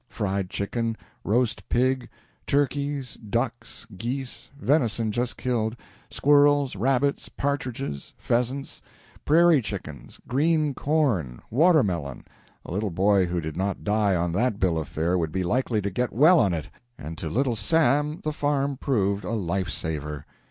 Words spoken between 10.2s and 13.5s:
green corn, watermelon a little boy who